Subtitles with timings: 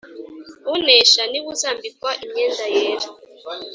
[0.73, 3.07] unesha s ni we uzambikwa imyenda yera